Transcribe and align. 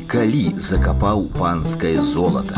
і 0.00 0.02
калі 0.08 0.44
закапаў 0.56 1.26
панскае 1.36 2.00
золата. 2.00 2.56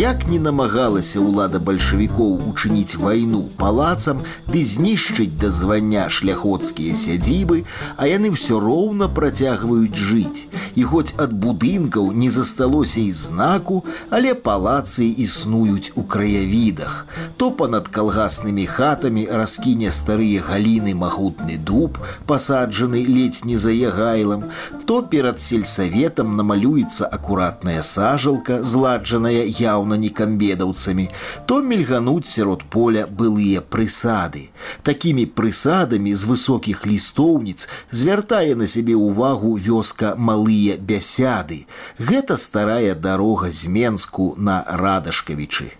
Як 0.00 0.26
не 0.32 0.40
намагалася 0.40 1.20
ўлада 1.24 1.60
бальшавікоў 1.64 2.34
учыніць 2.50 3.00
вайну 3.00 3.40
палацам 3.62 4.20
ды 4.52 4.64
знішчыць 4.72 5.32
да 5.40 5.48
звання 5.52 6.04
шляходскія 6.12 6.96
сядзібы, 6.96 7.64
а 7.96 8.08
яны 8.10 8.32
ўсё 8.36 8.60
роўна 8.64 9.08
працягваюць 9.08 9.96
жыць. 9.96 10.48
І 10.75 10.83
хоць 10.83 11.15
ад 11.17 11.31
будынкаў 11.33 12.11
не 12.11 12.29
засталося 12.29 12.99
і 13.01 13.11
знаку, 13.11 13.83
але 14.09 14.33
палацы 14.35 15.07
існуюць 15.07 15.91
у 15.95 16.03
краявідах. 16.03 17.07
То 17.37 17.51
панад 17.51 17.87
калгаснымі 17.87 18.65
хатамі 18.65 19.27
раскіне 19.31 19.91
старыя 19.91 20.43
галіны 20.43 20.93
магутны 20.93 21.57
дуб, 21.57 21.97
пасаджаны 22.27 23.05
ледзь 23.05 23.45
не 23.45 23.57
за 23.57 23.71
ягайлам, 23.71 24.45
то 24.85 25.01
перад 25.01 25.41
сельсаветам 25.41 26.35
намалюецца 26.35 27.05
акуратная 27.05 27.81
сажалка, 27.81 28.61
зладжаная 28.63 29.45
яўна 29.45 29.85
явно 29.85 29.95
не 29.95 30.09
камбедаўцамі, 30.09 31.09
то 31.45 31.61
мільгануць 31.61 32.27
сярод 32.27 32.63
поля 32.69 33.05
былыя 33.07 33.61
прысады. 33.61 34.49
Такімі 34.83 35.25
прысадамі 35.25 36.13
з 36.13 36.23
высокіх 36.25 36.85
лістоўніц 36.85 37.67
звяртае 37.91 38.55
на 38.55 38.67
сябе 38.67 38.95
ўвагу 38.95 39.55
вёска 39.57 40.15
малыя 40.17 40.58
бясяды. 40.76 41.66
Гэта 41.98 42.36
старая 42.36 42.94
дарога 42.94 43.50
з 43.50 43.68
Менску 43.68 44.34
на 44.36 44.62
радашкавічы. 44.68 45.79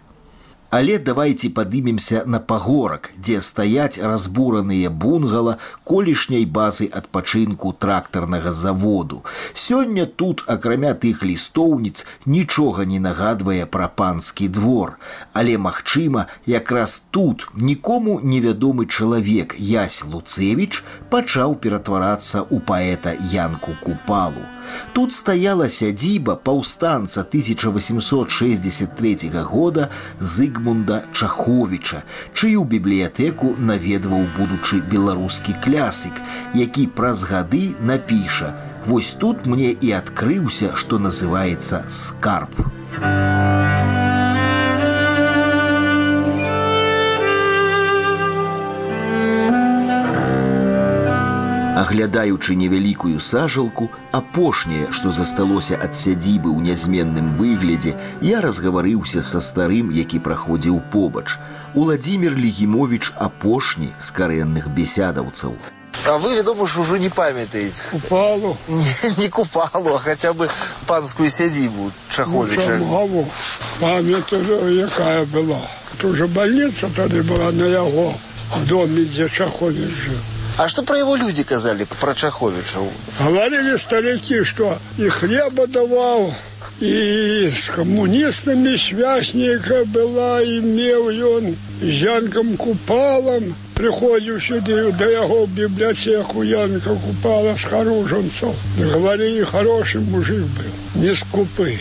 Але 0.75 0.99
давайте 0.99 1.49
падымемся 1.49 2.23
на 2.25 2.39
пагорак, 2.39 3.11
дзе 3.15 3.39
стаяць 3.39 3.99
разбураныя 4.11 4.89
бунгала 4.89 5.57
колішняй 5.87 6.45
базы 6.57 6.89
адпачынку 6.99 7.71
трактарнага 7.71 8.51
заводу. 8.51 9.23
Сёння 9.53 10.05
тут, 10.05 10.43
акрамя 10.47 10.93
тых 11.05 11.23
лістоўніц, 11.23 12.05
нічога 12.25 12.85
не 12.85 12.99
нагадвае 12.99 13.65
пра 13.65 13.87
панскі 13.87 14.49
двор. 14.49 14.97
Але 15.33 15.57
магчыма, 15.57 16.27
якраз 16.45 17.03
тут 17.11 17.47
нікому 17.55 18.19
невядомы 18.19 18.85
чалавек 18.85 19.55
Ясь 19.57 20.03
Луцевіч 20.03 20.83
пачаў 21.09 21.55
ператварацца 21.55 22.43
ў 22.43 22.59
паэта 22.59 23.15
Янку 23.31 23.71
Купалу. 23.79 24.43
Тут 24.93 25.13
стаяла 25.13 25.69
сядзіба 25.69 26.35
паўстанца 26.35 27.21
1863 27.21 29.29
года 29.43 29.89
Зыгмунда 30.60 31.04
Чаховіча, 31.16 32.02
чыю 32.36 32.64
бібліятэку 32.68 33.56
наведваў 33.56 34.26
будучы 34.36 34.80
беларускі 34.92 35.56
клясык, 35.64 36.12
які 36.54 36.86
праз 36.86 37.24
гады 37.24 37.72
напіша: 37.80 38.52
«Вось 38.86 39.14
тут 39.14 39.46
мне 39.46 39.72
і 39.72 39.92
адкрыўся, 39.96 40.76
што 40.76 40.98
называецца 40.98 41.84
скарб. 41.88 42.79
Аглядаючы 51.89 52.55
невялікую 52.55 53.19
сажалку, 53.19 53.89
апошняе, 54.11 54.91
што 54.91 55.11
засталося 55.11 55.75
ад 55.75 55.97
сядзібы 55.97 56.53
ў 56.53 56.61
нязменным 56.69 57.33
выглядзе, 57.39 57.95
я 58.21 58.41
разгаварыўся 58.45 59.23
са 59.25 59.41
старым, 59.41 59.89
які 59.91 60.19
праходзіў 60.19 60.77
побач. 60.93 61.39
Уладзімир 61.73 62.37
Легімович 62.37 63.11
апошні 63.17 63.89
з 63.99 64.11
карэнных 64.11 64.69
бесядаўцаў. 64.69 65.57
А 66.05 66.17
вы, 66.17 66.35
вядома 66.35 66.67
ж, 66.67 66.79
ужо 66.79 66.97
не 66.97 67.09
памятаеце. 67.09 67.83
Купалу. 67.91 68.57
Не, 68.67 68.93
не 69.17 69.29
купалу, 69.29 69.95
а 69.95 69.97
хаця 69.97 70.33
бы 70.33 70.49
панскую 70.85 71.29
сядзібу 71.29 71.91
Чаховіча. 72.09 72.77
Ну, 72.77 73.27
Памятаю, 73.79 74.75
якая 74.75 75.25
была. 75.25 75.59
Тут 75.97 76.11
уже 76.11 76.27
больница 76.27 76.89
тады 76.95 77.23
была 77.23 77.51
на 77.51 77.65
яго 77.65 78.13
доме, 78.67 79.05
дзе 79.05 79.29
Чаховіч 79.29 79.89
жыў. 79.89 80.19
А 80.62 80.68
что 80.68 80.82
про 80.82 80.98
его 80.98 81.16
люди 81.16 81.42
казали, 81.42 81.86
про 81.98 82.14
Чаховича? 82.14 82.80
Говорили 83.18 83.78
старики, 83.78 84.44
что 84.44 84.76
и 84.98 85.08
хлеба 85.08 85.66
давал, 85.66 86.34
и 86.80 87.50
с 87.50 87.70
коммунистами 87.70 88.76
связника 88.76 89.86
была, 89.86 90.44
имел 90.44 91.06
он, 91.34 91.56
и 91.80 91.86
Янком 91.86 92.58
Купалом, 92.58 93.54
приходил 93.74 94.38
сюда, 94.38 94.90
до 94.90 95.08
его 95.08 95.46
библиотеку 95.46 96.42
Янка 96.42 96.94
Купала 96.94 97.56
с 97.56 97.64
Харуженцев. 97.64 98.54
Говорили, 98.76 99.42
хороший 99.44 100.02
мужик 100.02 100.44
был, 100.44 101.02
не 101.02 101.14
скупый. 101.14 101.80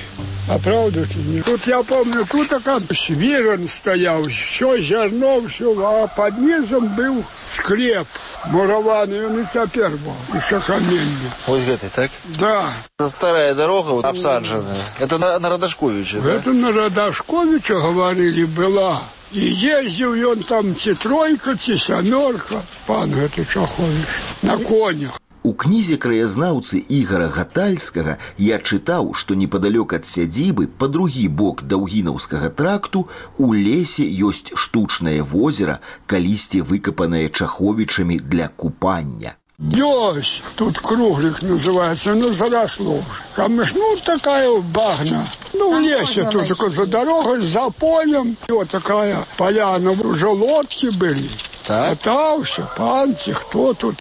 Правда 0.57 1.05
не? 1.15 1.41
Тут 1.43 1.67
я 1.67 1.83
помню, 1.83 2.25
тут 2.25 2.49
свирен 2.97 3.67
стоял, 3.67 4.23
все 4.23 4.79
зерно, 4.79 5.41
все, 5.47 5.75
а 5.77 6.07
под 6.07 6.39
низом 6.39 6.87
был 6.95 7.23
склеп 7.47 8.07
мураваны, 8.45 9.27
он 9.27 9.39
и 9.41 9.45
теперь 9.45 9.89
был, 9.89 10.15
еще 10.35 10.59
каменный. 10.59 11.31
Вот 11.45 11.59
это, 11.59 11.89
так? 11.93 12.11
Да. 12.39 12.65
Это 12.97 13.09
старая 13.09 13.53
дорога, 13.53 13.89
вот, 13.89 14.05
обсадженная. 14.05 14.77
Это 14.99 15.19
на, 15.19 15.37
на 15.37 15.49
Радашковича, 15.49 16.19
да? 16.21 16.33
Это 16.33 16.51
на 16.51 16.71
Радашковича, 16.71 17.75
говорили, 17.75 18.45
была. 18.45 19.01
И 19.31 19.41
ездил 19.41 20.31
он 20.31 20.39
там 20.39 20.75
ці 20.75 20.93
тройка, 20.93 21.55
ці 21.55 21.77
сямерка, 21.77 22.61
пан 22.87 23.13
гэты 23.13 23.45
Чахович, 23.45 24.07
на 24.41 24.57
конях. 24.57 25.21
У 25.44 25.52
кнізе 25.52 25.96
краязнаўцы 26.00 26.78
ігора 26.98 27.26
гатальскага 27.28 28.16
я 28.40 28.56
чытаў, 28.56 29.12
што 29.12 29.36
непадалёк 29.36 29.92
ад 29.98 30.08
сядзібы 30.08 30.68
па 30.82 30.88
другі 30.88 31.28
бок 31.40 31.60
даўгінаўскага 31.72 32.48
тракту 32.60 33.02
у 33.36 33.52
лесе 33.52 34.08
ёсць 34.28 34.56
штучнае 34.56 35.20
возера, 35.20 35.80
калісьці 36.06 36.64
выкапанае 36.70 37.28
чаховічамі 37.28 38.16
для 38.34 38.48
купання. 38.48 39.36
Ёсць, 39.60 40.42
тут 40.56 40.78
круглик 40.78 41.42
называется, 41.42 42.14
ну 42.14 42.32
заросло. 42.32 43.04
Камыш, 43.36 43.74
ну 43.74 43.96
такая 44.04 44.50
багна. 44.60 45.24
Ну 45.52 45.76
в 45.76 45.80
лесе 45.80 46.24
тут 46.24 46.48
такой 46.48 46.70
за 46.70 46.86
дорогой, 46.86 47.40
за 47.40 47.68
полем. 47.70 48.36
И 48.48 48.52
вот 48.52 48.70
такая 48.70 49.24
поляна, 49.36 49.92
уже 49.92 50.26
лодки 50.26 50.86
были. 50.86 51.28
Так? 51.66 51.98
Катался, 51.98 52.68
панцы, 52.76 53.32
кто 53.32 53.74
тут. 53.74 53.96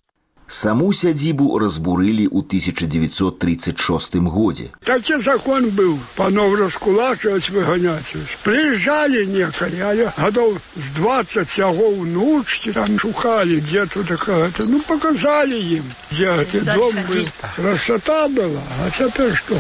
Саму 0.54 0.94
сядзібу 0.94 1.58
разбурылі 1.58 2.26
ў 2.30 2.46
1936 2.46 4.18
годзе. 4.34 4.66
Такі 4.86 5.18
закон 5.26 5.70
быў 5.78 5.96
паноў 6.18 6.54
раскулачваць 6.60 7.50
выганяць. 7.56 8.14
Прыязджалі 8.44 9.24
некалі, 9.34 9.80
але 9.82 10.12
гадоў 10.18 10.60
з 10.78 10.94
20 11.00 11.58
яго 11.58 11.88
ўнучкі 11.96 12.76
там 12.76 13.00
шукалі, 13.02 13.58
дзе 13.66 13.88
тут 13.96 14.14
гэта. 14.26 14.68
Ну 14.70 14.84
паказалі 14.86 15.58
ім, 15.80 15.88
дзе 16.12 16.30
гэты 16.38 16.62
дом 16.70 17.02
быў. 17.10 17.26
Красота 17.56 18.28
была, 18.28 18.62
а 18.84 18.92
цяпер 18.92 19.34
што? 19.34 19.58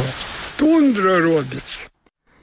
Тундра 0.61 1.17
робіць. 1.25 1.86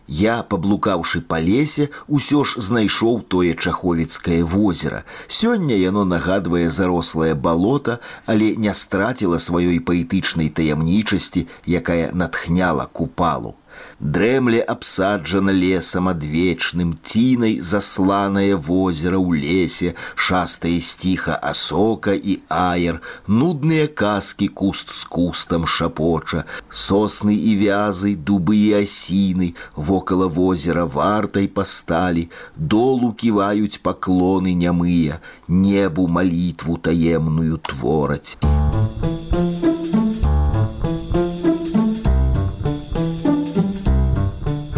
Я, 0.08 0.44
паблукаўшы 0.44 1.22
па 1.22 1.40
лесе, 1.42 1.90
усё 2.08 2.44
ж 2.46 2.62
знайшоў 2.62 3.22
тое 3.28 3.56
чаховіцкае 3.58 4.44
возера. 4.44 5.04
Сёння 5.28 5.74
яно 5.74 6.06
нагадвае 6.06 6.70
зарослае 6.70 7.34
балота, 7.34 8.00
але 8.26 8.56
не 8.56 8.74
страціла 8.74 9.42
сваёй 9.42 9.80
паэтычнай 9.82 10.50
таямнічасці, 10.50 11.48
якая 11.66 12.14
натхняла 12.14 12.86
купалу. 12.86 13.56
Дрэмле 14.01 14.61
абсаджана 14.61 15.53
лесам 15.53 16.09
адвечным, 16.09 16.95
цінай 17.05 17.61
засланае 17.61 18.57
возера 18.57 19.21
ў 19.21 19.41
лесе, 19.45 19.93
шастае 20.17 20.81
сціха 20.81 21.37
асока 21.37 22.17
і 22.17 22.41
аер, 22.49 23.01
нудныя 23.29 23.87
казкі 23.87 24.49
куст 24.49 24.89
з 24.97 25.05
кустам 25.05 25.69
шапоча, 25.69 26.47
сосны 26.71 27.37
і 27.37 27.53
вязы, 27.61 28.17
дубы 28.17 28.57
і 28.57 28.81
асіны, 28.81 29.53
вокала 29.77 30.33
возера 30.33 30.89
вартай 30.89 31.47
пасталі, 31.47 32.31
долу 32.57 33.13
ківаюць 33.13 33.85
паклоны 33.85 34.57
нямыя, 34.57 35.21
небу 35.47 36.09
малітву 36.09 36.81
таемную 36.81 37.61
твораць. 37.61 38.41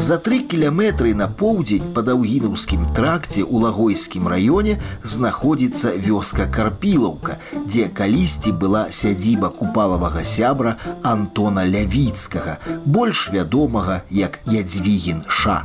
За 0.07 0.15
тры 0.23 0.37
кіляметры 0.51 1.09
на 1.19 1.25
поўдзень 1.39 1.87
па 1.95 2.01
даўгінаўскім 2.07 2.83
тракце 2.95 3.41
ў 3.43 3.59
лагойскім 3.63 4.29
раёне 4.31 4.75
знаходзіцца 5.13 5.91
вёска 6.05 6.45
карпілаўка, 6.57 7.35
дзе 7.65 7.89
калісьці 7.97 8.53
была 8.61 8.85
сядзіба 8.99 9.49
купалавага 9.57 10.23
сябра 10.23 10.77
Антона 11.03 11.67
Лявіцкага, 11.67 12.55
больш 12.85 13.25
вядомага 13.35 13.99
як 14.21 14.39
Ядзвігін 14.47 15.27
Ша. 15.27 15.59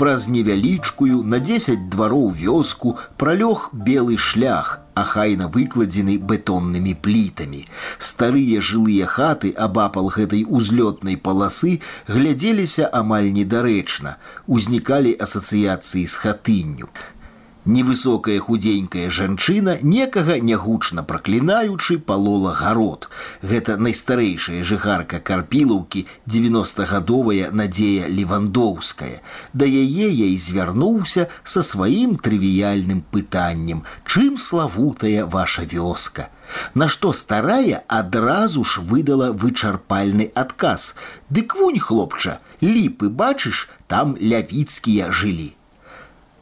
Праз 0.00 0.28
невялічкую 0.32 1.20
на 1.20 1.36
10 1.36 1.90
двароў 1.92 2.32
вёску 2.32 2.96
пралёг 3.20 3.68
белы 3.76 4.16
шлях, 4.16 4.80
ахайна 5.02 5.48
выкладзены 5.52 6.16
бетоннымі 6.18 6.94
плітамі. 7.04 7.64
Старыя 7.98 8.60
жылыя 8.60 9.06
хаты 9.06 9.52
абапал 9.66 10.08
гэтай 10.16 10.46
узлётнай 10.48 11.20
паласы 11.20 11.80
глядзеліся 12.08 12.88
амаль 13.02 13.28
недарэчна, 13.36 14.16
узнікалі 14.46 15.12
асацыяцыі 15.20 16.06
з 16.06 16.24
хатынню 16.24 16.88
невысокая 17.65 18.39
худенькая 18.39 19.09
жанчына 19.09 19.77
некага 19.81 20.39
нягучна 20.41 21.03
праклінаючы 21.03 21.99
палола 21.99 22.53
гарод. 22.57 23.09
Гэта 23.41 23.77
найстарэйшая 23.77 24.63
жыхарка 24.63 25.19
карпілаўкі 25.19 26.07
90гадовая 26.25 27.51
надзея 27.51 28.07
левандоўская. 28.09 29.21
Да 29.53 29.65
яе 29.65 30.09
я 30.09 30.27
і 30.33 30.37
звярнуўся 30.37 31.27
са 31.43 31.61
сваім 31.61 32.17
трывіяльным 32.17 33.05
пытаннем, 33.11 33.85
чым 34.05 34.37
славутая 34.37 35.25
ваша 35.25 35.63
вёска. 35.63 36.29
Нашто 36.73 37.13
старая 37.13 37.83
адразу 37.87 38.63
ж 38.63 38.81
выдала 38.81 39.31
вычарпальны 39.31 40.31
адказ. 40.33 40.95
Дык 41.29 41.55
вунь, 41.55 41.79
хлопча, 41.79 42.39
ліпы 42.59 43.07
бачыш, 43.07 43.69
там 43.87 44.17
лявіцкія 44.19 45.11
жылі. 45.11 45.54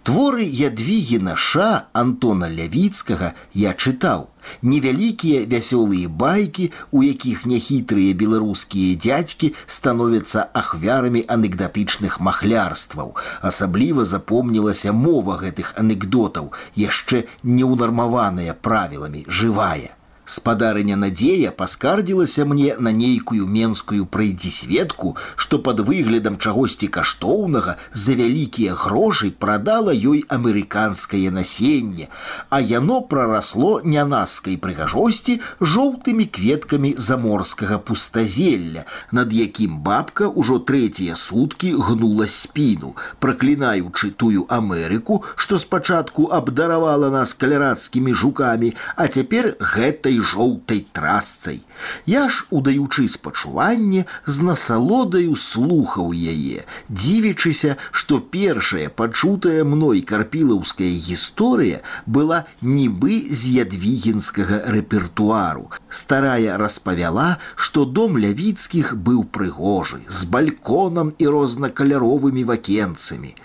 Творы 0.05 0.45
ядвігіна 0.45 1.33
ша 1.33 1.89
Антона 1.97 2.51
Лявіцкага 2.53 3.31
я 3.57 3.71
чытаў. 3.73 4.27
Невялікія 4.61 5.49
вясёлыя 5.49 6.11
байкі, 6.13 6.67
у 6.93 7.01
якіх 7.01 7.47
няхітрыя 7.49 8.13
беларускія 8.13 9.01
дзядзькі 9.01 9.53
становяцца 9.79 10.45
ахвярамі 10.53 11.25
анекдатычных 11.39 12.21
махлярстваў. 12.21 13.17
Асабліва 13.41 14.05
запомнілася 14.05 14.93
мова 14.93 15.41
гэтых 15.41 15.73
анекдотаў, 15.81 16.53
яшчэ 16.77 17.25
неўнармаваная 17.41 18.53
правіламі 18.53 19.25
жывая. 19.25 19.97
Спадарыня 20.34 20.96
надзея 20.96 21.50
паскардзілася 21.50 22.46
мне 22.46 22.76
на 22.78 22.92
нейкую 22.94 23.48
менскую 23.50 24.06
прайдзісветку, 24.06 25.16
што 25.36 25.58
пад 25.58 25.80
выглядам 25.82 26.38
чагосьці 26.38 26.86
каштоўнага 26.98 27.78
за 27.94 28.14
вялікія 28.14 28.76
грошы 28.78 29.32
прадала 29.32 29.90
ёй 29.90 30.22
амерыканскае 30.30 31.32
насенне, 31.34 32.10
а 32.54 32.62
яно 32.62 33.02
прарасло 33.02 33.82
нянаскай 33.82 34.60
прыгажосці 34.62 35.40
жоўтымі 35.60 36.30
кветкамі 36.30 36.94
заморскага 37.10 37.82
пустазелля, 37.82 38.86
над 39.12 39.34
якім 39.34 39.82
бабка 39.82 40.30
ўжо 40.30 40.60
трэція 40.62 41.18
суткі 41.18 41.74
гнула 41.90 42.30
спіну, 42.30 42.94
праклінаючы 43.18 44.14
тую 44.14 44.46
Амерыку, 44.46 45.24
што 45.34 45.58
спачатку 45.58 46.30
абдаравала 46.30 47.10
нас 47.10 47.34
калярадскімі 47.34 48.14
жукамі, 48.14 48.76
а 48.94 49.10
цяпер 49.10 49.56
гэтай 49.58 50.20
гэтай 50.20 50.23
жоўтай 50.24 50.86
трасцай. 50.92 51.64
Я 52.06 52.30
ж, 52.30 52.46
удаючы 52.50 53.08
спачуванне, 53.10 54.06
з 54.26 54.42
насалодаю 54.42 55.36
слухаў 55.36 56.14
яе, 56.14 56.64
дзівячыся, 56.90 57.76
што 57.92 58.20
першая 58.20 58.90
пачутая 58.90 59.64
мной 59.64 60.02
карпілаўская 60.02 60.90
гісторыя 60.90 61.82
была 62.06 62.46
нібы 62.62 63.28
з 63.32 63.60
ядвігінскага 63.66 64.72
рэпертуару. 64.72 65.72
Старая 65.90 66.58
распавяла, 66.58 67.38
што 67.56 67.86
дом 67.86 68.18
лявіцкіх 68.18 68.96
быў 68.96 69.26
прыгожы, 69.26 70.00
з 70.08 70.24
бальконам 70.26 71.14
і 71.20 71.28
рознакаляровымі 71.28 72.44
вакенцамі. 72.44 73.36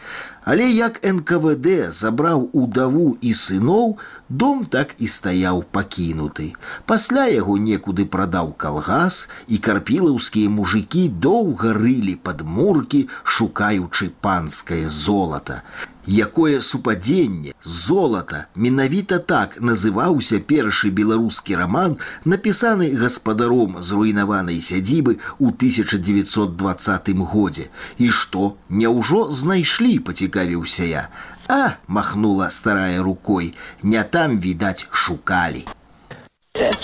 Але 0.49 0.67
як 0.71 1.01
НКВД 1.05 1.93
забраў 1.97 2.49
удаву 2.53 3.17
і 3.21 3.33
сыноў, 3.33 3.97
дом 4.29 4.65
так 4.69 4.95
і 4.99 5.09
стаяў 5.09 5.65
пакінуты. 5.73 6.53
Пасля 6.87 7.25
яго 7.33 7.57
некуды 7.57 8.05
прадаў 8.05 8.53
калгас, 8.53 9.29
і 9.49 9.59
карпілаўскія 9.59 10.53
мужикі 10.53 11.09
доўга 11.09 11.73
рылі 11.73 12.15
падмуркі, 12.21 13.09
шукаючы 13.25 14.13
панскае 14.21 14.85
золата 14.89 15.63
якое 16.07 16.61
супадзенне 16.61 17.53
золата 17.65 18.47
менавіта 18.55 19.19
так 19.19 19.61
называўся 19.61 20.41
першы 20.41 20.91
беларускі 20.91 21.57
роман 21.61 21.97
напісаны 22.25 22.91
гаспадаром 23.03 23.81
зруйнаванай 23.83 24.61
сядзібы 24.61 25.17
ў 25.41 25.47
1920 25.57 27.15
годзе 27.35 27.69
і 27.99 28.11
што 28.11 28.57
няўжо 28.69 29.31
знайшлі 29.31 29.99
пацікавіўся 30.11 30.85
я 30.85 31.09
а 31.49 31.77
махнула 31.87 32.51
старая 32.51 33.03
рукой 33.03 33.55
не 33.83 34.05
там 34.05 34.39
відаць 34.41 34.87
шукалі 34.91 35.65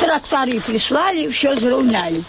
трактары 0.00 0.60
прислали 0.60 1.28
все 1.28 1.56
зраўнялі 1.56 2.24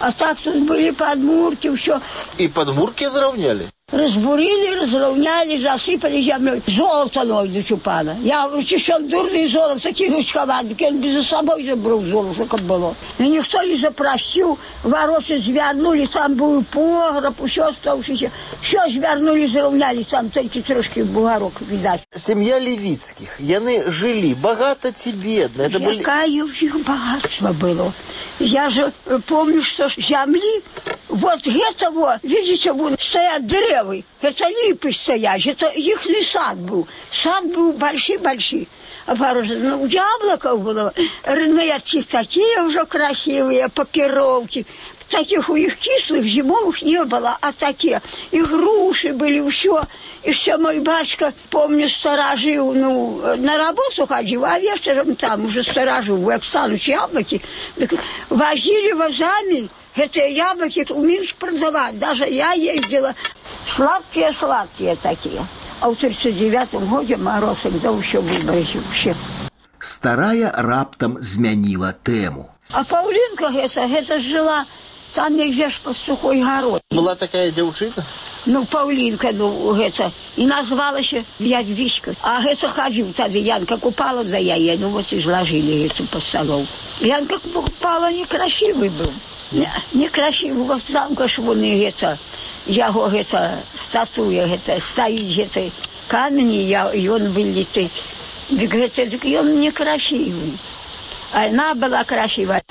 а 0.00 0.10
так 0.10 0.38
тут 0.42 0.66
былі 0.66 0.90
падмуркі 0.98 1.70
ўсё 1.78 2.00
і 2.38 2.48
падмуркі 2.48 3.08
зраўнялі 3.14 3.70
Разбурили, 3.89 4.83
разровняли, 4.83 5.57
засыпали 5.59 6.21
землей. 6.21 6.61
Золото 6.67 7.23
нойдут 7.23 7.71
у 7.71 7.77
пана. 7.77 8.17
Я 8.21 8.45
говорю, 8.45 8.61
что 8.61 8.95
он 8.95 9.07
дурный 9.07 9.47
золото 9.47 9.93
кинуть 9.93 10.29
ховать, 10.29 10.65
он 10.81 10.99
без 10.99 11.25
собой 11.25 11.63
забрал 11.63 12.01
золото, 12.01 12.45
как 12.45 12.59
было. 12.63 12.93
И 13.17 13.29
никто 13.29 13.63
не 13.63 13.77
запросил, 13.77 14.59
воросы 14.83 15.37
звернули, 15.39 16.05
там 16.05 16.33
был 16.33 16.65
погреб, 16.65 17.41
еще 17.41 17.63
оставшийся. 17.63 18.29
Все 18.61 18.89
звернули, 18.89 19.47
зравняли, 19.47 20.03
там 20.03 20.29
тільки 20.31 20.61
трошки 20.61 21.03
бугорок, 21.03 21.53
видать. 21.61 22.05
Семья 22.13 22.59
Левицких, 22.59 23.39
яны 23.39 23.89
жили 23.89 24.33
богато 24.33 24.91
ці 24.91 25.11
бедно. 25.11 25.63
Это. 25.63 25.79
Какое 26.03 26.43
у 26.43 26.47
них 26.47 26.75
богатство 26.85 27.53
было. 27.53 27.93
Я 28.39 28.69
же 28.69 28.91
помню, 29.27 29.63
что 29.63 29.87
земли 29.87 30.61
вот 31.17 31.47
это 31.47 31.89
вот, 31.89 32.19
видите, 32.21 32.71
вот 32.73 33.01
стоят 33.01 33.47
деревы, 33.47 34.03
это 34.21 34.47
липы 34.47 34.91
стоят, 34.91 35.45
это 35.45 35.67
их 35.69 36.05
сад 36.23 36.57
был. 36.57 36.87
Сад 37.09 37.45
был 37.47 37.73
большой-большой. 37.73 38.67
Ну, 39.07 39.85
яблоков 39.85 40.61
было, 40.61 40.93
рыночки 41.23 42.01
такие 42.01 42.61
уже 42.61 42.85
красивые, 42.85 43.69
папировки. 43.69 44.65
Таких 45.09 45.47
у 45.49 45.55
их 45.55 45.77
кислых 45.77 46.25
зимовых 46.25 46.81
не 46.81 47.01
было, 47.05 47.37
а 47.39 47.53
такие. 47.53 48.01
И 48.31 48.41
груши 48.41 49.13
были, 49.13 49.49
все. 49.49 49.81
И 50.23 50.33
все 50.33 50.57
мой 50.57 50.81
батька, 50.81 51.33
помню, 51.49 51.87
сторожил, 51.87 52.73
ну, 52.73 53.21
на 53.37 53.57
работу 53.57 54.05
ходил, 54.05 54.43
а 54.43 54.59
вечером 54.59 55.15
там 55.15 55.45
уже 55.45 55.63
сторожил, 55.63 56.23
как 56.27 56.43
станут 56.43 56.81
яблоки. 56.81 57.41
Так 57.79 57.93
возили 58.29 58.91
вазами, 58.91 59.69
Гэтыя 59.96 60.28
яблоки 60.28 60.86
у 60.90 61.02
Минск 61.02 61.36
продавать. 61.36 61.98
Даже 61.98 62.24
я 62.28 62.52
ездила. 62.52 63.14
Сладкие-сладкие 63.66 64.96
такие. 64.96 65.44
А 65.80 65.90
в 65.90 65.96
39 65.96 66.74
году 66.88 67.16
мороз 67.18 67.58
да 67.82 67.90
ўсё 67.90 68.20
выбрасіўся. 68.20 69.14
Старая 69.78 70.52
раптам 70.56 71.18
змяніла 71.20 71.92
тэму. 71.92 72.48
А 72.72 72.84
Паўлінка 72.84 73.50
гэта, 73.52 73.86
гэта 73.88 74.20
жила 74.20 74.64
там 75.14 75.36
нельзя 75.36 75.68
ж 75.68 75.80
под 75.82 75.96
сухой 75.96 76.42
город. 76.42 76.80
Была 76.90 77.14
такая 77.14 77.50
дзяўчына? 77.50 78.04
Ну, 78.46 78.64
Паўлінка, 78.64 79.32
ну, 79.32 79.74
гэта, 79.74 80.10
і 80.36 80.46
назвалася 80.46 81.22
Ядвічка. 81.38 82.14
А 82.22 82.40
гэта 82.40 82.68
хадзіў 82.68 83.12
тады 83.12 83.38
Янка 83.38 83.76
купала 83.76 84.24
за 84.24 84.38
яе, 84.38 84.78
ну, 84.80 84.88
вот 84.88 85.12
і 85.12 85.20
зложили 85.20 85.82
гэту 85.84 86.06
под 86.08 86.22
столом. 86.22 86.66
Янка 87.00 87.38
купала 87.38 88.10
некрасивый 88.10 88.88
был 88.88 89.12
некрасіво 89.92 90.80
замка 90.88 91.28
ж 91.28 91.42
вони 91.42 91.72
гэта, 91.84 92.16
яго 92.66 93.08
гэта 93.12 93.58
статуя 93.76 94.46
гэта 94.46 94.80
стаіць 94.80 95.34
гэтай 95.36 95.72
камені 96.08 96.60
я 96.68 96.84
ён 97.16 97.28
вылеты 97.36 97.88
дык 98.50 98.70
гэта 98.70 99.06
дык 99.06 99.24
ён 99.24 99.60
некрасивый 99.60 100.56
а 101.34 101.46
она 101.46 101.74
была 101.74 102.04
красивая 102.04 102.62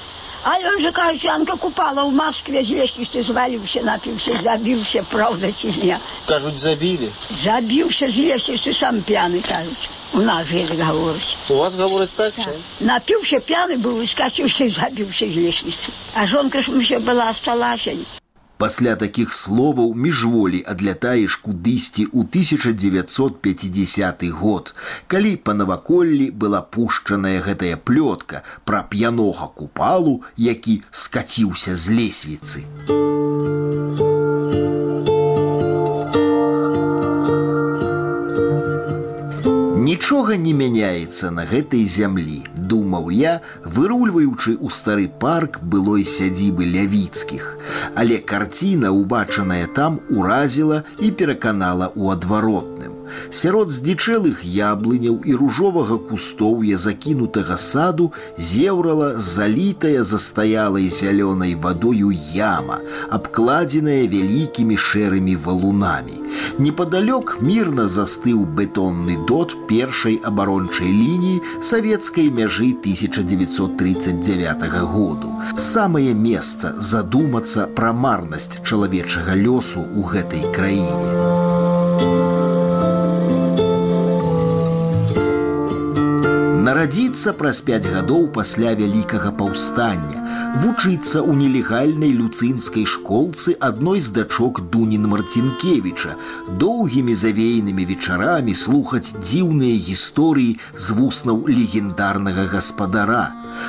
а 0.43 0.57
он 0.73 0.79
же 0.79 0.91
кажется 0.91 1.27
Янка 1.27 1.55
купала 1.57 2.05
в 2.05 2.13
Москве 2.13 2.63
з 2.63 2.71
лестницы 2.81 3.21
зваліўся 3.21 3.81
напіўся 3.83 4.33
забіўся 4.41 5.03
правда 5.11 5.51
ці 5.51 5.69
не 5.85 5.97
кажуць 6.25 6.57
забілі 6.57 7.09
забіўся 7.29 8.09
з 8.09 8.17
лестницы 8.29 8.73
сам 8.73 9.01
п'яны 9.01 9.41
кажуць 9.47 9.94
у 10.15 10.21
нас 10.21 10.47
гэта 10.47 10.75
гаворыць 10.79 11.35
у 11.49 11.59
вас 11.59 11.75
гавораць 11.75 12.15
так, 12.15 12.33
так. 12.33 12.55
напіўся 12.79 13.39
п'яны 13.39 13.77
быў 13.77 14.01
і 14.03 14.07
скаціўся 14.07 14.65
і 14.65 14.73
забіўся 14.79 15.27
з 15.27 15.45
лестніцы 15.45 15.93
а 16.15 16.25
жонка 16.25 16.61
ж 16.61 16.73
ўсё 16.75 16.99
была 17.05 17.29
асталася 17.35 17.95
Пасля 18.61 18.91
такіх 18.95 19.31
словаў 19.33 19.95
міжволі 19.97 20.59
адлятаеш 20.73 21.37
кудысьці 21.45 22.05
ў 22.13 22.29
1950 22.29 24.27
год, 24.41 24.69
калі 25.09 25.31
па 25.49 25.57
наваколлі 25.57 26.29
была 26.43 26.61
пушчаная 26.61 27.41
гэтая 27.47 27.81
плётка 27.89 28.43
пра 28.63 28.83
п'янога 28.85 29.49
купалу, 29.49 30.21
які 30.37 30.77
скаціўся 30.91 31.73
з 31.73 31.97
лесвіцы. 31.97 33.54
Нічога 40.06 40.36
не 40.38 40.52
мяняецца 40.54 41.32
на 41.34 41.42
гэтай 41.50 41.80
зямлі, 41.94 42.36
думаў 42.72 43.08
я, 43.10 43.32
вырульваючы 43.78 44.54
ў 44.54 44.70
стары 44.76 45.08
парк 45.24 45.58
былой 45.74 46.06
сядзібы 46.06 46.62
лявіцкіх. 46.76 47.48
Але 47.98 48.22
карціна, 48.32 48.94
убачаная 48.94 49.66
там, 49.66 49.98
уразіла 50.06 50.84
і 51.02 51.10
пераканала 51.10 51.90
ў 51.90 52.14
адваротным. 52.14 52.95
Сярод 53.30 53.70
здзічэлых 53.70 54.42
яблыняў 54.44 55.20
і 55.24 55.32
ружовага 55.40 55.98
кустоўя 55.98 56.76
закінутага 56.76 57.56
саду 57.56 58.12
зеўрала 58.38 59.16
залітая 59.16 60.02
застаялай 60.02 60.88
зялёнай 60.88 61.54
вадою 61.54 62.12
яма, 62.34 62.80
абкладзеная 63.10 64.04
вялікімі 64.06 64.76
шэрымі 64.76 65.36
валунамі. 65.36 66.26
Непадалёк 66.58 67.36
мірна 67.40 67.86
застыў 67.86 68.44
бетонны 68.58 69.16
дот 69.28 69.52
першай 69.68 70.16
абарончай 70.24 70.88
лініі 70.88 71.42
савецкай 71.60 72.30
мяжы 72.30 72.72
1939 72.72 74.68
году. 74.92 75.34
Самае 75.56 76.14
месца 76.14 76.72
задумацца 76.78 77.68
пра 77.76 77.92
марнасць 77.92 78.58
чалавечага 78.62 79.36
лёсу 79.36 79.84
ў 79.84 80.00
гэтай 80.14 80.44
краіне. 80.56 82.35
Нарадзіцца 86.66 87.32
праз 87.38 87.60
пяць 87.66 87.86
гадоў 87.94 88.24
пасля 88.36 88.72
вялікага 88.78 89.30
паўстання, 89.40 90.22
вучыцца 90.62 91.22
ў 91.22 91.38
нелегальнай 91.40 92.10
люцынскай 92.20 92.86
школцы 92.92 93.54
адной 93.68 94.02
з 94.06 94.10
дачок 94.16 94.58
Дунін 94.74 95.06
Марцінкевіча, 95.12 96.16
доўгімі 96.62 97.14
завейнымі 97.22 97.86
вечарамі 97.92 98.54
слухаць 98.64 99.14
дзіўныя 99.14 99.78
гісторыі 99.88 100.58
з 100.74 100.98
вуснаў 100.98 101.46
легендарнага 101.46 102.48
гаспадара, 102.56 103.26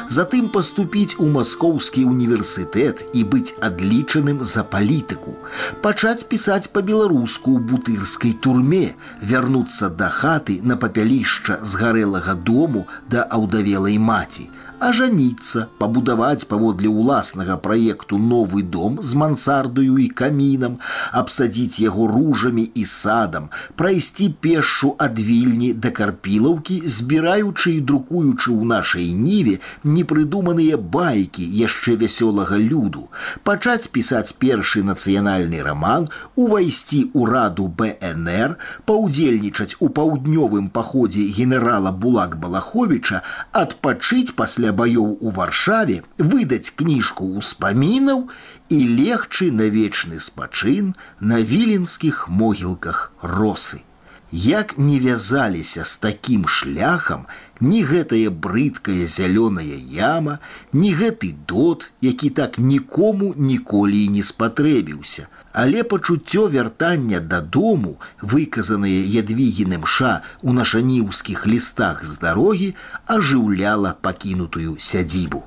затым 0.09 0.49
паступіць 0.49 1.17
у 1.19 1.27
маскоўскі 1.33 2.03
універсітэт 2.09 3.03
і 3.13 3.23
быць 3.23 3.55
адлічаным 3.61 4.43
за 4.43 4.63
палітыку, 4.63 5.35
пачаць 5.81 6.27
пісаць 6.31 6.71
па-беларуску 6.73 7.55
ў 7.55 7.59
бутырскай 7.71 8.33
турме, 8.33 8.95
вярнуцца 9.21 9.89
да 9.89 10.09
хаты 10.13 10.59
на 10.63 10.77
папялішча 10.77 11.59
згарэлага 11.63 12.35
дому 12.35 12.87
да 13.11 13.27
аўдавелай 13.39 13.97
маці, 13.97 14.49
ажаніцца, 14.82 15.66
пабудаваць 15.78 16.48
паводле 16.50 16.90
ўласнага 16.90 17.56
праекту 17.62 18.18
новы 18.18 18.62
дом 18.62 18.98
з 19.00 19.14
мансардаю 19.14 19.98
і 20.02 20.08
камінам, 20.20 20.78
абсадзіць 21.12 21.78
яго 21.84 22.06
ружамі 22.10 22.64
і 22.74 22.84
садам, 22.84 23.48
прайсці 23.78 24.28
пешшу 24.42 24.94
ад 24.98 25.20
вільні 25.22 25.72
да 25.74 25.92
карпілаўкі, 25.94 26.82
збіраючы 26.96 27.76
і 27.78 27.84
друкуючы 27.92 28.50
ў 28.50 28.62
нашай 28.74 29.06
ніве 29.14 29.58
непрыдуманыя 29.84 30.80
байкі 30.96 31.46
яшчэ 31.62 31.94
вясёлага 32.02 32.58
люду, 32.58 33.06
пачаць 33.46 33.86
пісаць 33.86 34.34
першы 34.34 34.82
нацыянальны 34.82 35.62
раман, 35.62 36.10
увайсці 36.34 37.06
ў 37.14 37.30
раду 37.30 37.68
БНР, 37.70 38.58
паўдзельнічаць 38.90 39.78
у 39.78 39.92
паўднёвым 39.94 40.68
паходзе 40.74 41.22
генерала 41.38 41.94
Булак 41.94 42.36
Балаховича, 42.42 43.22
адпачыць 43.52 44.34
пасля 44.34 44.65
пасля 44.67 44.75
баёў 44.75 45.17
у 45.21 45.29
варшаве 45.31 46.03
выдаць 46.17 46.73
кніжку 46.75 47.23
ўспамінаў 47.39 48.27
і 48.69 48.79
легчы 48.99 49.51
на 49.51 49.69
вечны 49.71 50.19
спачын 50.19 50.93
на 51.19 51.39
віленскіх 51.39 52.27
могілках 52.27 53.13
росы. 53.21 53.83
Як 54.31 54.77
не 54.77 54.99
вязаліся 54.99 55.85
з 55.85 55.97
такім 56.03 56.47
шляхам, 56.47 57.27
ні 57.59 57.83
гэтая 57.83 58.29
брыдкая 58.29 59.07
зялёная 59.07 59.77
яма, 59.97 60.39
ні 60.73 60.93
гэты 60.93 61.33
дот, 61.47 61.91
які 62.01 62.29
так 62.29 62.57
нікому 62.57 63.33
ніколі 63.37 64.07
не 64.09 64.23
спатрэбіўся, 64.23 65.27
але 65.53 65.83
пачуццё 65.83 66.47
вяртання 66.53 67.19
дадому, 67.19 67.97
выказанае 68.21 69.01
ядвігіным 69.17 69.85
ша 69.85 70.21
у 70.41 70.53
нашаніўскіх 70.53 71.47
лістах 71.47 72.05
з 72.05 72.17
дарогі, 72.21 72.73
ажыўляла 73.07 73.95
пакінутую 74.01 74.77
сядзібу. 74.79 75.43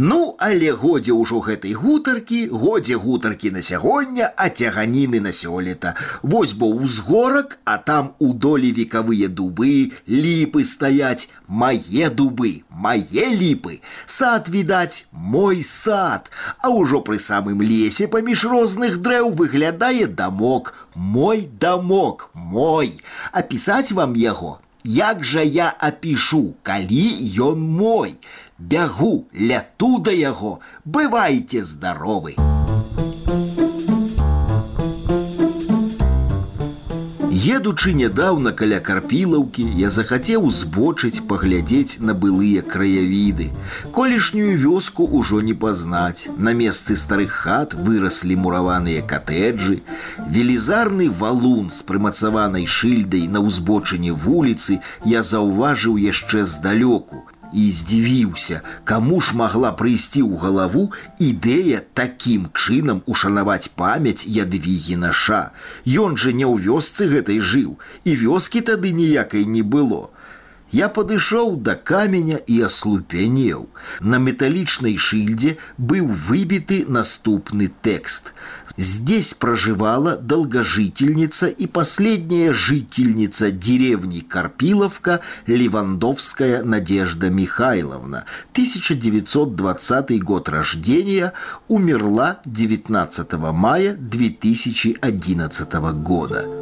Ну, 0.00 0.36
але 0.38 0.70
годзе 0.78 1.10
ўжо 1.10 1.40
гэтай 1.42 1.72
гутаркі, 1.74 2.36
годзе 2.54 2.94
гутаркі 3.02 3.50
на 3.50 3.62
сягоння, 3.66 4.28
а 4.36 4.46
цяганіны 4.46 5.18
на 5.18 5.32
сёлета. 5.34 5.96
Вось 6.22 6.52
бо 6.54 6.70
ўзгорак, 6.70 7.58
а 7.64 7.78
там 7.82 8.12
у 8.22 8.30
долі 8.30 8.70
векавыя 8.70 9.26
дубы, 9.26 9.90
ліпы 10.06 10.62
стаяць, 10.62 11.26
мае 11.48 12.14
дубы, 12.14 12.62
мае 12.70 13.26
ліпы. 13.34 13.80
Сад 14.06 14.46
відаць, 14.46 15.10
мой 15.10 15.66
сад, 15.66 16.30
А 16.62 16.70
ўжо 16.70 17.02
пры 17.02 17.18
самым 17.18 17.58
лесе 17.58 18.06
паміж 18.06 18.46
розных 18.46 19.02
дрэў 19.02 19.34
выглядае 19.34 20.06
дамок, 20.06 20.74
мой 20.94 21.50
дамок, 21.58 22.30
мой. 22.34 23.02
Апісаць 23.32 23.90
вам 23.90 24.14
яго, 24.14 24.60
Як 24.84 25.24
жа 25.24 25.42
я 25.42 25.74
апішу, 25.74 26.54
калі 26.62 27.10
ён 27.34 27.58
мой 27.58 28.14
Бягу 28.71 29.27
ляту 29.33 29.99
да 29.99 30.11
яго 30.11 30.59
бывайце 30.85 31.63
здаровы. 31.63 32.35
Едучы 37.43 37.91
нядаўна 37.99 38.51
каля 38.59 38.77
карпілаўкі 38.79 39.63
я 39.79 39.89
захацеў 39.93 40.45
збочыць 40.59 41.25
паглядзець 41.31 41.99
на 41.99 42.13
былыя 42.13 42.63
краявіды. 42.73 43.49
Колішнюю 43.91 44.55
вёску 44.61 45.09
ўжо 45.19 45.41
не 45.41 45.57
пазнаць. 45.65 46.29
На 46.37 46.53
месцы 46.61 46.95
старых 46.95 47.35
хат 47.43 47.75
выраслі 47.89 48.39
мураваныя 48.45 49.03
катэджы. 49.03 49.81
Велізарны 50.37 51.09
валун 51.09 51.67
з 51.67 51.83
прымацаванай 51.83 52.69
шыльдай 52.77 53.27
на 53.27 53.43
ўзбочыне 53.43 54.15
вуліцы 54.15 54.79
я 55.03 55.27
заўважыў 55.33 55.99
яшчэ 55.99 56.47
здалёку 56.55 57.25
і 57.53 57.71
здзівіўся, 57.71 58.61
каму 58.83 59.21
ж 59.21 59.37
магла 59.37 59.71
прыйсці 59.77 60.21
ў 60.25 60.41
галаву 60.41 60.89
ідэя 61.21 61.81
такім 61.93 62.49
чынам 62.53 63.01
ушанаваць 63.05 63.69
памяць 63.77 64.25
ядвігі 64.25 64.97
наша. 65.05 65.53
Ён 65.85 66.17
жа 66.17 66.33
не 66.33 66.45
ў 66.45 66.65
вёсцы 66.65 67.09
гэтай 67.09 67.39
жыў, 67.39 67.77
і 68.03 68.11
вёскі 68.17 68.61
тады 68.61 68.93
ніякай 68.93 69.45
не 69.45 69.61
было. 69.61 70.12
Я 70.72 70.88
падышоў 70.92 71.56
да 71.64 71.74
каменя 71.74 72.38
і 72.46 72.60
аслупянеў. 72.68 73.68
На 74.00 74.18
металічнай 74.20 74.98
шыльдзе 75.00 75.56
быў 75.78 76.12
выбіты 76.28 76.84
наступны 76.84 77.70
тэкст. 77.80 78.34
Здесь 78.76 79.32
проживала 79.32 80.16
долгожительница 80.16 81.46
и 81.46 81.66
последняя 81.66 82.52
жительница 82.52 83.50
деревни 83.50 84.20
Карпиловка 84.20 85.20
Левандовская 85.46 86.62
Надежда 86.62 87.30
Михайловна, 87.30 88.24
1920 88.52 90.22
год 90.22 90.48
рождения, 90.48 91.32
умерла 91.66 92.40
19 92.44 93.32
мая 93.32 93.94
2011 93.94 95.72
года. 96.04 96.61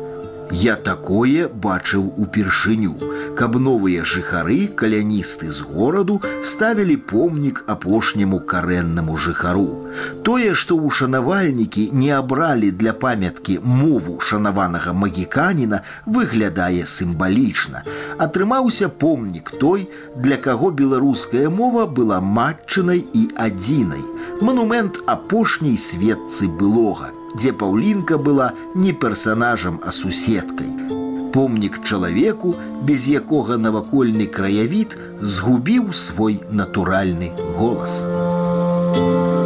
Я 0.50 0.76
такое 0.76 1.48
бачыў 1.48 2.04
упершыню, 2.22 2.94
каб 3.36 3.56
новыя 3.58 4.04
жыхары, 4.06 4.68
каляністы 4.82 5.50
з 5.50 5.66
гораду 5.66 6.20
ставілі 6.50 6.96
помнік 7.10 7.64
апошняму 7.66 8.38
карэннаму 8.52 9.16
жыхару. 9.16 9.90
Тое, 10.22 10.54
што 10.54 10.78
ўшанавальнікі 10.78 11.88
не 11.92 12.08
абралі 12.14 12.70
для 12.70 12.94
памяткі 12.94 13.58
мову 13.62 14.16
шанаванага 14.20 14.94
магіканіна, 14.94 15.82
выглядае 16.06 16.86
сімвалічна. 16.86 17.82
Атрымаўся 18.16 18.88
помнік 18.88 19.52
той, 19.60 19.90
для 20.16 20.38
каго 20.38 20.70
беларуская 20.70 21.50
мова 21.50 21.86
была 21.86 22.22
матчынай 22.22 23.04
і 23.12 23.28
адзінай. 23.34 24.02
Манумент 24.40 25.02
апошняй 25.06 25.76
светцы 25.76 26.46
былога 26.46 27.12
Дзе 27.35 27.53
паўлінка 27.53 28.17
была 28.17 28.51
не 28.75 28.93
персонажам, 28.93 29.79
а 29.85 29.91
суседкай. 29.91 30.67
Помнік 31.33 31.79
чалавеку, 31.83 32.55
без 32.83 33.07
якога 33.07 33.55
навакольны 33.57 34.27
краявід 34.27 34.97
згубіў 35.21 35.93
свой 35.93 36.41
натуральны 36.51 37.31
голас. 37.55 38.03
Thank 38.91 39.35
you 39.35 39.40